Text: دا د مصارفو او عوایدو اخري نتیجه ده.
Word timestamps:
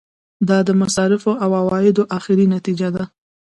دا 0.47 0.57
د 0.67 0.69
مصارفو 0.81 1.31
او 1.43 1.49
عوایدو 1.61 2.03
اخري 2.17 2.45
نتیجه 2.55 2.89
ده. 2.95 3.03